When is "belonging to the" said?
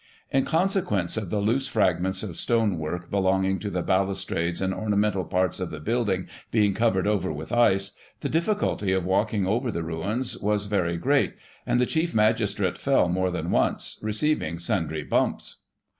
3.11-3.83